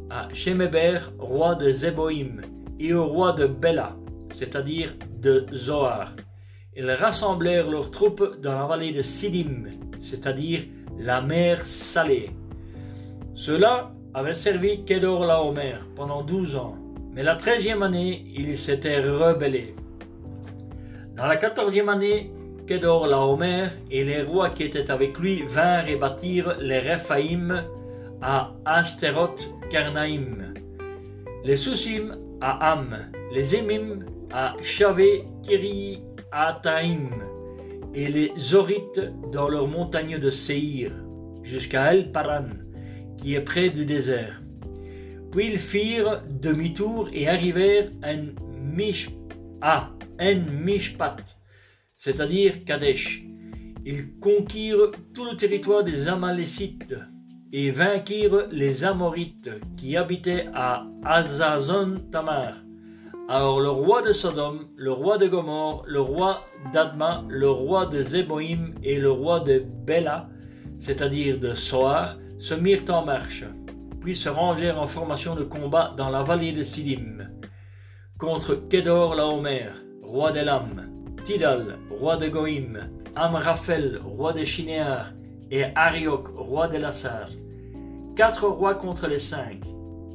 à 0.10 0.28
Shemeber, 0.34 1.12
roi 1.20 1.56
de 1.56 1.70
Zeboïm, 1.72 2.42
et 2.80 2.94
au 2.94 3.06
roi 3.06 3.34
de 3.34 3.46
Bela, 3.46 3.96
c'est-à-dire 4.34 4.94
de 5.22 5.46
Zoar. 5.54 6.14
Ils 6.76 6.92
rassemblèrent 6.92 7.70
leurs 7.70 7.92
troupes 7.92 8.42
dans 8.42 8.54
la 8.54 8.66
vallée 8.66 8.92
de 8.92 9.02
Sidim, 9.02 9.66
c'est-à-dire 10.02 10.64
la 11.00 11.22
mer 11.22 11.66
salée. 11.66 12.32
Cela 13.34 13.92
avait 14.14 14.34
servi 14.34 14.84
Kedor 14.86 15.26
Laomer 15.26 15.78
pendant 15.96 16.24
douze 16.24 16.56
ans, 16.56 16.76
mais 17.14 17.24
la 17.24 17.36
treizième 17.36 17.84
année, 17.84 18.26
il 18.36 18.58
s'était 18.58 19.02
rebellé. 19.02 19.76
Dans 21.16 21.28
la 21.28 21.38
quatorzième 21.38 21.90
année, 21.90 22.32
Kedor 22.68 23.08
Laomer 23.08 23.68
et 23.92 24.06
les 24.06 24.22
rois 24.22 24.50
qui 24.50 24.64
étaient 24.64 24.90
avec 24.90 25.20
lui 25.20 25.44
vinrent 25.48 25.90
et 25.90 25.98
bâtirent 25.98 26.58
les 26.60 26.80
Rephaïm 26.80 27.64
à 28.22 28.54
Asteroth 28.66 29.54
Karnaïm, 29.70 30.54
les 31.44 31.58
Sousim 31.58 32.18
à 32.40 32.72
Am, 32.72 33.10
les 33.34 33.56
Émim 33.56 34.06
à 34.32 34.56
Chavé 34.62 35.26
Kiri 35.44 36.04
Ataïm, 36.32 37.10
et 37.94 38.08
les 38.08 38.32
Zorites 38.38 39.12
dans 39.32 39.50
leurs 39.50 39.68
montagnes 39.68 40.18
de 40.18 40.30
Seir, 40.30 40.92
jusqu'à 41.44 41.94
El 41.94 42.12
Paran, 42.12 42.48
qui 43.18 43.36
est 43.36 43.42
près 43.42 43.70
du 43.70 43.86
désert. 43.86 44.42
Puis 45.32 45.48
ils 45.48 45.60
firent 45.60 46.24
demi-tour 46.30 47.10
et 47.12 47.28
arrivèrent 47.28 47.90
à 49.62 49.90
En 50.22 50.36
Mishpat, 50.64 51.18
c'est-à-dire 52.04 52.66
Kadesh. 52.66 53.24
Ils 53.86 54.20
conquirent 54.20 54.92
tout 55.14 55.24
le 55.24 55.38
territoire 55.38 55.86
des 55.86 56.10
Amalécites 56.10 56.96
et 57.54 57.72
vainquirent 57.72 58.48
les 58.52 58.84
Amorites 58.84 59.50
qui 59.78 59.96
habitaient 59.96 60.48
à 60.54 60.86
Azazon 61.06 61.96
Tamar. 62.12 62.56
Alors 63.30 63.62
le 63.62 63.70
roi 63.70 64.02
de 64.02 64.12
Sodome, 64.12 64.68
le 64.76 64.92
roi 64.92 65.18
de 65.18 65.28
Gomorre, 65.28 65.86
le 65.88 66.02
roi 66.02 66.44
d'Adma, 66.74 67.24
le 67.30 67.50
roi 67.50 67.86
de 67.86 68.02
Zéboïm 68.02 68.76
et 68.84 69.00
le 69.00 69.10
roi 69.10 69.40
de 69.40 69.64
Bela, 69.86 70.28
c'est-à-dire 70.78 71.40
de 71.40 71.54
Soar, 71.54 72.18
se 72.38 72.54
mirent 72.54 72.90
en 72.90 73.06
marche, 73.06 73.46
puis 74.02 74.14
se 74.18 74.28
rangèrent 74.28 74.82
en 74.82 74.88
formation 74.88 75.36
de 75.36 75.46
combat 75.46 75.94
dans 75.96 76.10
la 76.10 76.22
vallée 76.22 76.52
de 76.52 76.64
Sidim, 76.64 77.30
contre 78.18 78.56
Kedor 78.68 79.16
Laomer, 79.16 79.70
roi 80.02 80.34
d'Elam, 80.34 80.93
Tidal, 81.26 81.78
roi 81.90 82.18
de 82.18 82.28
Goïm, 82.28 82.80
Amraphel, 83.16 84.02
roi 84.04 84.34
de 84.34 84.44
Shinéar, 84.44 85.14
et 85.52 85.64
Arioch, 85.74 86.28
roi 86.36 86.68
de 86.68 86.78
Lassar. 86.78 87.30
Quatre 88.16 88.46
rois 88.48 88.76
contre 88.76 89.08
les 89.08 89.20
cinq. 89.20 89.62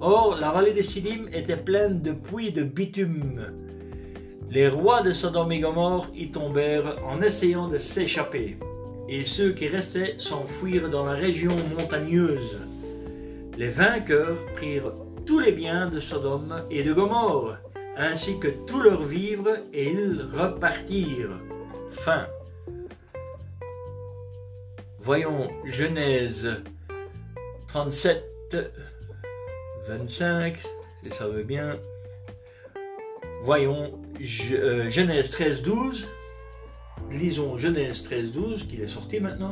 Or, 0.00 0.36
la 0.38 0.50
vallée 0.50 0.74
de 0.74 0.82
Sidim 0.82 1.26
était 1.32 1.56
pleine 1.56 2.02
de 2.02 2.12
puits 2.12 2.52
de 2.52 2.62
bitume. 2.62 3.40
Les 4.50 4.68
rois 4.68 5.00
de 5.00 5.12
Sodome 5.12 5.52
et 5.52 5.60
Gomorre 5.60 6.10
y 6.14 6.30
tombèrent 6.30 6.98
en 7.06 7.22
essayant 7.22 7.68
de 7.68 7.78
s'échapper, 7.78 8.58
et 9.08 9.24
ceux 9.24 9.52
qui 9.52 9.66
restaient 9.66 10.14
s'enfuirent 10.18 10.90
dans 10.90 11.06
la 11.06 11.12
région 11.12 11.52
montagneuse. 11.78 12.58
Les 13.56 13.68
vainqueurs 13.68 14.44
prirent 14.56 14.92
tous 15.24 15.38
les 15.40 15.52
biens 15.52 15.88
de 15.88 16.00
Sodome 16.00 16.64
et 16.70 16.82
de 16.82 16.92
Gomorre, 16.92 17.56
ainsi 17.98 18.38
que 18.38 18.48
tous 18.66 18.80
leurs 18.80 19.02
vivres, 19.02 19.58
et 19.72 19.90
ils 19.90 20.22
repartirent. 20.22 21.40
Fin. 21.90 22.26
Voyons 25.00 25.48
Genèse 25.64 26.48
37, 27.66 28.56
25, 29.88 30.58
si 30.58 31.10
ça 31.10 31.26
veut 31.26 31.42
bien. 31.42 31.76
Voyons 33.42 34.00
euh, 34.52 34.88
Genèse 34.88 35.30
13, 35.30 35.62
12. 35.62 36.06
Lisons 37.10 37.58
Genèse 37.58 38.02
13, 38.04 38.32
12, 38.32 38.68
qu'il 38.68 38.80
est 38.80 38.88
sorti 38.88 39.18
maintenant. 39.18 39.50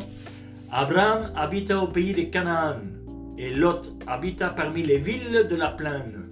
Abraham 0.71 1.33
habita 1.37 1.79
au 1.79 1.89
pays 1.89 2.13
de 2.13 2.23
Canaan, 2.31 2.81
et 3.39 3.51
Lot 3.51 3.95
habita 4.07 4.51
parmi 4.51 4.83
les 4.83 4.99
villes 4.99 5.47
de 5.49 5.57
la 5.57 5.69
plaine. 5.69 6.29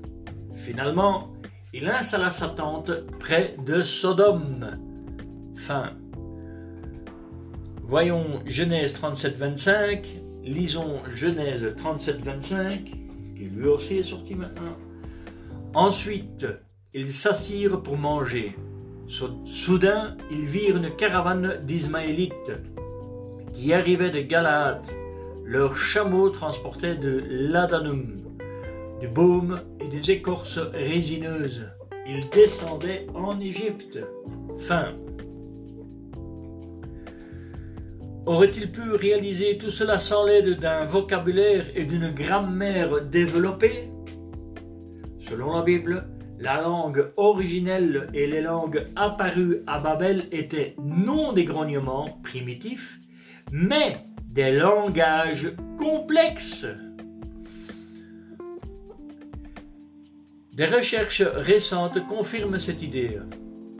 Finalement, 0.55 1.34
il 1.77 1.89
installa 1.89 2.31
sa 2.31 2.49
tente 2.49 2.93
près 3.19 3.57
de 3.67 3.83
Sodome. 3.83 4.79
Fin. 5.57 5.91
Voyons 7.83 8.41
Genèse 8.47 8.93
37, 8.93 9.37
25. 9.37 10.23
Lisons 10.45 11.01
Genèse 11.09 11.75
37, 11.77 12.21
25, 12.23 12.85
qui 12.85 13.45
lui 13.45 13.67
aussi 13.67 13.97
est 13.97 14.05
sorti 14.05 14.37
maintenant. 14.37 14.77
Ensuite, 15.75 16.47
ils 16.93 17.11
s'assirent 17.11 17.83
pour 17.83 17.97
manger. 17.97 18.57
Soudain, 19.09 20.17
ils 20.31 20.47
virent 20.47 20.77
une 20.77 20.95
caravane 20.95 21.59
d'Ismaélites 21.65 22.53
qui 23.53 23.73
arrivait 23.75 24.11
de 24.11 24.21
Galaad. 24.21 24.87
Leurs 25.45 25.77
chameaux 25.77 26.31
transportaient 26.31 26.95
de 26.95 27.21
l'adanum, 27.29 28.24
du 29.01 29.09
baume 29.09 29.61
et 29.81 29.89
des 29.89 30.11
écorces 30.11 30.59
résineuses. 30.59 31.67
Ils 32.07 32.29
descendaient 32.31 33.07
en 33.15 33.41
Égypte. 33.41 33.99
Fin. 34.59 34.93
Aurait-il 38.27 38.71
pu 38.71 38.91
réaliser 38.93 39.59
tout 39.59 39.71
cela 39.71 40.01
sans 40.01 40.25
l'aide 40.25 40.59
d'un 40.59 40.87
vocabulaire 40.87 41.67
et 41.75 41.85
d'une 41.85 42.11
grammaire 42.11 43.03
développée? 43.03 43.91
Selon 45.19 45.57
la 45.57 45.63
Bible, 45.63 46.09
la 46.39 46.61
langue 46.61 47.13
originelle 47.17 48.09
et 48.15 48.27
les 48.27 48.41
langues 48.41 48.87
apparues 48.97 49.59
à 49.67 49.79
Babel 49.79 50.25
étaient 50.33 50.75
non 50.83 51.33
des 51.33 51.45
grognements 51.45 52.19
primitifs, 52.23 52.99
mais 53.53 53.97
des 54.31 54.53
langages 54.53 55.53
complexes. 55.79 56.67
Des 60.55 60.67
recherches 60.67 61.23
récentes 61.23 62.07
confirment 62.07 62.61
cette 62.61 62.81
idée. 62.81 63.19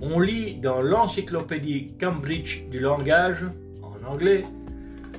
On 0.03 0.19
lit 0.19 0.57
dans 0.57 0.83
l'encyclopédie 0.83 1.95
Cambridge 2.01 2.63
du 2.69 2.81
langage, 2.81 3.45
en 3.81 4.05
anglais, 4.05 4.43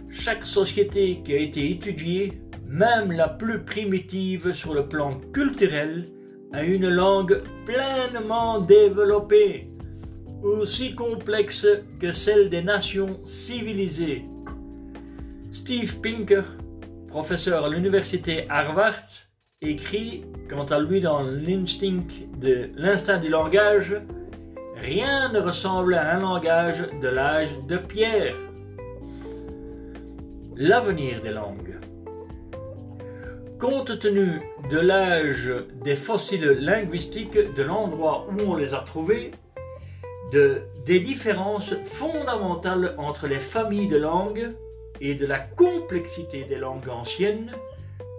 chaque 0.10 0.46
société 0.46 1.22
qui 1.24 1.34
a 1.34 1.38
été 1.38 1.72
étudiée, 1.72 2.34
même 2.68 3.14
la 3.14 3.30
plus 3.30 3.64
primitive 3.64 4.52
sur 4.52 4.74
le 4.74 4.90
plan 4.90 5.18
culturel, 5.32 6.08
a 6.52 6.62
une 6.66 6.90
langue 6.90 7.42
pleinement 7.66 8.60
développée, 8.60 9.70
aussi 10.44 10.94
complexe 10.94 11.66
que 12.02 12.12
celle 12.12 12.50
des 12.50 12.64
nations 12.64 13.22
civilisées. 13.24 14.26
Steve 15.54 16.02
Pinker, 16.02 16.44
professeur 17.08 17.64
à 17.64 17.70
l'université 17.70 18.46
Harvard, 18.50 19.06
écrit 19.62 20.26
quant 20.50 20.66
à 20.66 20.80
lui 20.80 21.02
dans 21.02 21.22
l'instinct 21.22 22.08
de 22.38 22.70
l'instinct 22.76 23.18
du 23.18 23.30
langage, 23.30 23.96
rien 24.76 25.32
ne 25.32 25.40
ressemble 25.40 25.96
à 25.96 26.16
un 26.16 26.20
langage 26.20 26.84
de 27.02 27.08
l'âge 27.08 27.50
de 27.68 27.78
pierre. 27.78 28.36
L'avenir 30.56 31.22
des 31.22 31.32
langues. 31.32 31.80
Compte 33.60 34.00
tenu 34.00 34.42
de 34.70 34.80
l'âge 34.80 35.52
des 35.84 35.96
fossiles 35.96 36.58
linguistiques, 36.60 37.54
de 37.56 37.64
l'endroit 37.64 38.28
où 38.30 38.52
on 38.52 38.56
les 38.56 38.74
a 38.74 38.80
trouvés, 38.80 39.32
de, 40.32 40.62
des 40.86 41.00
différences 41.00 41.74
fondamentales 41.84 42.96
entre 42.98 43.28
les 43.28 43.40
familles 43.40 43.88
de 43.88 43.98
langues 43.98 44.52
et 45.02 45.16
de 45.16 45.26
la 45.26 45.40
complexité 45.40 46.44
des 46.44 46.58
langues 46.58 46.90
anciennes, 46.90 47.52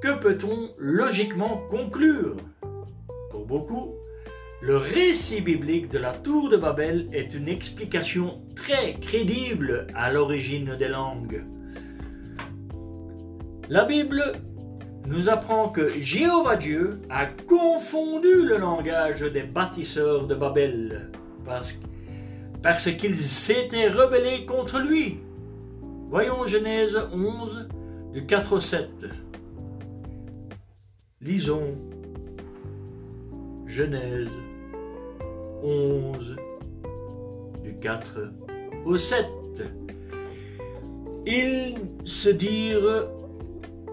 que 0.03 0.19
peut-on 0.19 0.71
logiquement 0.79 1.63
conclure? 1.71 2.37
Pour 3.31 3.47
beaucoup, 3.47 3.95
le 4.63 4.77
récit 4.77 5.41
biblique 5.41 5.91
de 5.91 5.99
la 5.99 6.13
tour 6.13 6.49
de 6.49 6.57
Babel 6.57 7.09
est 7.13 7.35
une 7.35 7.49
explication 7.49 8.41
très 8.55 8.95
crédible 8.95 9.87
à 9.95 10.13
l'origine 10.13 10.77
des 10.77 10.89
langues. 10.89 11.45
La 13.69 13.85
Bible 13.85 14.33
nous 15.07 15.29
apprend 15.29 15.69
que 15.69 15.89
Jéhovah 15.89 16.57
Dieu 16.57 17.01
a 17.11 17.27
confondu 17.27 18.45
le 18.45 18.59
langage 18.59 19.21
des 19.21 19.43
bâtisseurs 19.43 20.27
de 20.27 20.35
Babel 20.35 21.11
parce, 21.45 22.91
qu'ils 22.93 23.15
s'étaient 23.15 23.89
rebellés 23.89 24.47
contre 24.47 24.81
lui. 24.81 25.21
Voyons 26.11 26.47
Genèse 26.47 26.99
11 27.13 27.69
du 28.13 28.27
4 28.27 28.53
au 28.55 28.61
7. 28.61 28.89
Lisons 31.23 31.75
Genèse 33.65 34.29
11 35.63 36.37
du 37.65 37.75
4 37.79 38.21
au 38.85 38.99
7. 38.99 39.25
Ils 41.25 41.75
se 42.05 42.29
dirent 42.29 43.09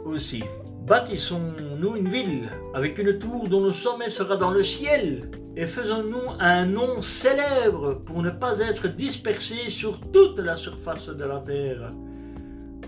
aussi, 0.04 0.44
bâtissons-nous 0.86 1.96
une 1.96 2.10
ville 2.10 2.50
avec 2.74 3.00
une 3.00 3.18
tour 3.18 3.48
dont 3.48 3.64
le 3.64 3.72
sommet 3.72 4.10
sera 4.10 4.36
dans 4.36 4.52
le 4.52 4.62
ciel, 4.62 5.32
et 5.56 5.66
faisons-nous 5.66 6.30
un 6.42 6.66
nom 6.66 7.02
célèbre 7.02 8.02
pour 8.06 8.22
ne 8.22 8.32
pas 8.32 8.60
être 8.60 8.90
dispersés 8.90 9.70
sur 9.70 10.02
toute 10.12 10.40
la 10.40 10.58
surface 10.58 11.08
de 11.08 11.24
la 11.24 11.40
terre. 11.40 11.90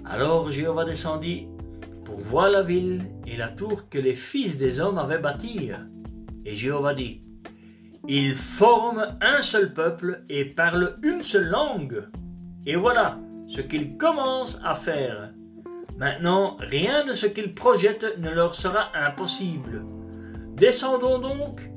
Alors 0.04 0.52
Jéhovah 0.52 0.84
descendit 0.84 1.48
pour 2.06 2.20
voir 2.22 2.50
la 2.50 2.62
ville 2.62 3.04
et 3.28 3.36
la 3.36 3.50
tour 3.50 3.90
que 3.90 3.98
les 3.98 4.16
fils 4.16 4.58
des 4.58 4.80
hommes 4.80 5.00
avaient 5.00 5.18
bâtie. 5.18 5.72
Et 6.46 6.56
Jéhovah 6.56 6.94
dit, 6.94 7.24
ils 8.08 8.36
forment 8.36 9.18
un 9.20 9.42
seul 9.42 9.74
peuple 9.74 10.24
et 10.30 10.46
parlent 10.46 10.98
une 11.02 11.24
seule 11.24 11.50
langue. 11.50 12.08
Et 12.66 12.76
voilà 12.76 13.18
ce 13.48 13.62
qu'ils 13.62 13.98
commencent 13.98 14.60
à 14.64 14.76
faire. 14.76 15.32
Maintenant, 15.98 16.58
rien 16.60 17.06
de 17.06 17.14
ce 17.14 17.26
qu'ils 17.26 17.56
projettent 17.56 18.18
ne 18.20 18.30
leur 18.30 18.54
sera 18.54 18.92
impossible. 18.96 19.84
Descendons 20.56 21.20
donc 21.20 21.70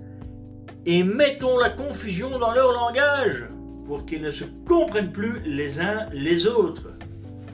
et 0.85 1.03
mettons 1.03 1.59
la 1.59 1.71
confusion 1.71 2.38
dans 2.38 2.53
leur 2.53 2.73
langage 2.73 3.47
pour 3.85 4.05
qu'ils 4.05 4.23
ne 4.23 4.31
se 4.31 4.45
comprennent 4.67 5.12
plus 5.12 5.41
les 5.45 5.81
uns 5.81 6.07
les 6.12 6.47
autres. 6.47 6.91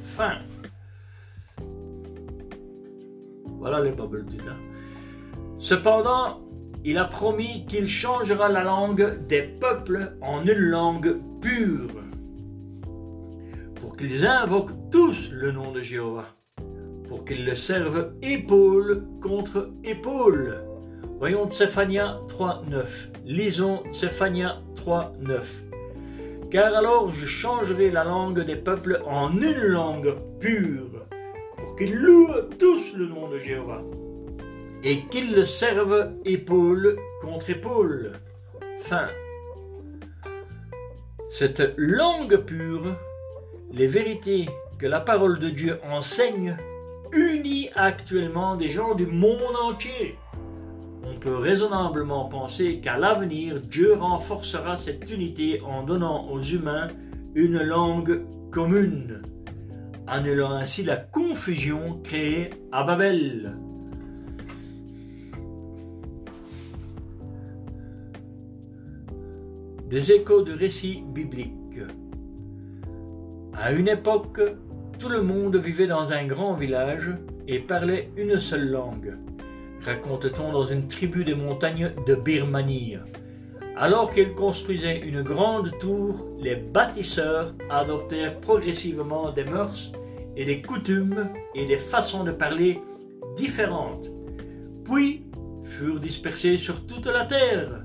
Fin. 0.02 0.38
Voilà 3.64 3.80
les 3.80 3.92
bubbles 3.92 4.26
Cependant, 5.58 6.42
il 6.84 6.98
a 6.98 7.06
promis 7.06 7.64
qu'il 7.64 7.86
changera 7.86 8.50
la 8.50 8.62
langue 8.62 9.26
des 9.26 9.40
peuples 9.40 10.18
en 10.20 10.42
une 10.42 10.58
langue 10.58 11.16
pure, 11.40 11.88
pour 13.76 13.96
qu'ils 13.96 14.26
invoquent 14.26 14.90
tous 14.90 15.30
le 15.32 15.50
nom 15.50 15.72
de 15.72 15.80
Jéhovah, 15.80 16.26
pour 17.08 17.24
qu'ils 17.24 17.46
le 17.46 17.54
servent 17.54 18.12
épaule 18.20 19.06
contre 19.22 19.70
épaule. 19.82 20.58
Voyons 21.18 21.48
Tsephania 21.48 22.18
3.9. 22.28 22.84
Lisons 23.24 23.82
Tsephania 23.92 24.58
3.9. 24.74 26.50
Car 26.50 26.74
alors 26.74 27.08
je 27.08 27.24
changerai 27.24 27.90
la 27.90 28.04
langue 28.04 28.44
des 28.44 28.56
peuples 28.56 29.00
en 29.06 29.32
une 29.32 29.62
langue 29.62 30.16
pure, 30.38 31.06
pour 31.56 31.76
qu'ils 31.76 31.94
louent 31.94 32.48
tous 32.58 32.94
le 32.96 33.06
nom 33.06 33.28
de 33.28 33.38
Jéhovah 33.38 33.82
et 34.82 35.00
qu'ils 35.06 35.34
le 35.34 35.44
servent 35.44 36.12
épaule 36.24 36.98
contre 37.22 37.50
épaule. 37.50 38.12
Fin. 38.80 39.08
Cette 41.30 41.74
langue 41.76 42.36
pure, 42.36 42.94
les 43.72 43.86
vérités 43.86 44.46
que 44.78 44.86
la 44.86 45.00
parole 45.00 45.38
de 45.38 45.48
Dieu 45.48 45.78
enseigne, 45.90 46.56
unit 47.12 47.70
actuellement 47.74 48.56
des 48.56 48.68
gens 48.68 48.94
du 48.94 49.06
monde 49.06 49.56
entier. 49.62 50.16
On 51.06 51.18
peut 51.18 51.36
raisonnablement 51.36 52.26
penser 52.26 52.80
qu'à 52.80 52.98
l'avenir, 52.98 53.60
Dieu 53.60 53.94
renforcera 53.94 54.76
cette 54.76 55.10
unité 55.10 55.60
en 55.62 55.82
donnant 55.82 56.28
aux 56.30 56.40
humains 56.40 56.88
une 57.34 57.62
langue 57.62 58.22
commune, 58.50 59.22
annulant 60.06 60.52
ainsi 60.52 60.82
la 60.82 60.96
confusion 60.96 62.00
créée 62.02 62.50
à 62.72 62.84
Babel. 62.84 63.56
Des 69.88 70.12
échos 70.12 70.42
de 70.42 70.52
récits 70.52 71.04
bibliques. 71.14 71.52
À 73.54 73.72
une 73.72 73.88
époque, 73.88 74.40
tout 74.98 75.08
le 75.08 75.22
monde 75.22 75.56
vivait 75.56 75.86
dans 75.86 76.12
un 76.12 76.26
grand 76.26 76.54
village 76.54 77.10
et 77.46 77.58
parlait 77.58 78.10
une 78.16 78.40
seule 78.40 78.70
langue, 78.70 79.16
raconte-t-on 79.84 80.52
dans 80.52 80.64
une 80.64 80.88
tribu 80.88 81.24
des 81.24 81.34
montagnes 81.34 81.92
de 82.06 82.14
Birmanie. 82.14 82.98
Alors 83.76 84.10
qu'ils 84.12 84.34
construisaient 84.34 85.00
une 85.00 85.22
grande 85.22 85.76
tour, 85.78 86.26
les 86.38 86.56
bâtisseurs 86.56 87.54
adoptèrent 87.70 88.40
progressivement 88.40 89.32
des 89.32 89.44
mœurs 89.44 89.92
et 90.36 90.44
des 90.44 90.62
coutumes 90.62 91.28
et 91.54 91.64
des 91.64 91.78
façons 91.78 92.24
de 92.24 92.32
parler 92.32 92.80
différentes, 93.36 94.08
puis 94.84 95.24
furent 95.62 96.00
dispersés 96.00 96.56
sur 96.56 96.86
toute 96.86 97.06
la 97.06 97.24
terre 97.24 97.84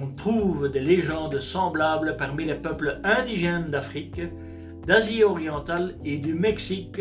on 0.00 0.08
trouve 0.08 0.68
des 0.68 0.80
légendes 0.80 1.38
semblables 1.38 2.16
parmi 2.16 2.44
les 2.44 2.54
peuples 2.54 3.00
indigènes 3.04 3.70
d'Afrique, 3.70 4.22
d'Asie 4.86 5.22
orientale 5.22 5.96
et 6.04 6.18
du 6.18 6.34
Mexique, 6.34 7.00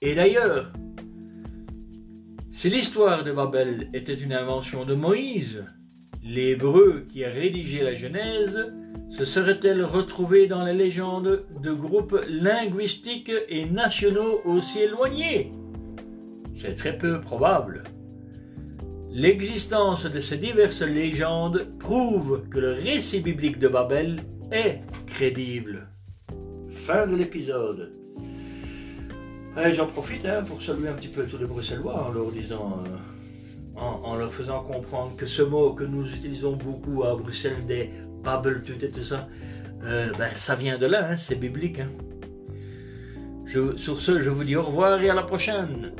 et 0.00 0.14
d'ailleurs. 0.14 0.72
Si 2.50 2.68
l'histoire 2.68 3.22
de 3.22 3.32
Babel 3.32 3.90
était 3.94 4.14
une 4.14 4.32
invention 4.32 4.84
de 4.84 4.94
Moïse, 4.94 5.64
l'hébreu 6.24 7.06
qui 7.08 7.24
a 7.24 7.30
rédigé 7.30 7.82
la 7.82 7.94
Genèse 7.94 8.72
se 9.08 9.24
serait-elle 9.24 9.84
retrouvé 9.84 10.46
dans 10.46 10.64
les 10.64 10.72
légendes 10.72 11.44
de 11.62 11.72
groupes 11.72 12.18
linguistiques 12.28 13.32
et 13.48 13.64
nationaux 13.64 14.40
aussi 14.44 14.80
éloignés? 14.80 15.52
C'est 16.52 16.74
très 16.74 16.96
peu 16.96 17.20
probable. 17.20 17.84
L'existence 19.10 20.06
de 20.06 20.20
ces 20.20 20.36
diverses 20.36 20.82
légendes 20.82 21.66
prouve 21.78 22.42
que 22.48 22.58
le 22.58 22.72
récit 22.72 23.20
biblique 23.20 23.58
de 23.58 23.66
Babel 23.66 24.20
est 24.52 24.80
crédible. 25.06 25.88
Fin 26.68 27.06
de 27.08 27.16
l'épisode. 27.16 27.92
J'en 29.72 29.86
profite 29.86 30.24
hein, 30.26 30.44
pour 30.46 30.62
saluer 30.62 30.88
un 30.88 30.92
petit 30.92 31.08
peu 31.08 31.24
tous 31.26 31.38
les 31.38 31.44
Bruxellois 31.44 32.08
en 32.08 32.12
leur 32.12 32.30
disant, 32.30 32.82
euh, 32.86 32.96
en, 33.76 34.16
leur 34.16 34.32
faisant 34.32 34.62
comprendre 34.62 35.16
que 35.16 35.26
ce 35.26 35.42
mot 35.42 35.72
que 35.72 35.84
nous 35.84 36.10
utilisons 36.12 36.56
beaucoup 36.56 37.04
à 37.04 37.14
Bruxelles, 37.14 37.64
des 37.66 37.90
Babel, 38.22 38.62
tout 38.62 38.84
et 38.84 38.90
tout 38.90 39.02
ça, 39.02 39.28
euh, 39.84 40.10
ben, 40.18 40.30
ça 40.34 40.54
vient 40.54 40.76
de 40.76 40.86
là, 40.86 41.10
hein, 41.10 41.16
c'est 41.16 41.36
biblique. 41.36 41.80
Hein. 41.80 41.88
sur 43.76 44.00
ce, 44.00 44.20
je 44.20 44.30
vous 44.30 44.44
dis 44.44 44.56
au 44.56 44.62
revoir 44.62 45.00
et 45.02 45.08
à 45.08 45.14
la 45.14 45.22
prochaine. 45.22 45.92